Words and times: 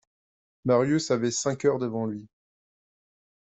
Marius 0.65 1.11
avait 1.11 1.29
cinq 1.29 1.63
heures 1.65 1.77
devant 1.77 2.07
lui. 2.07 2.27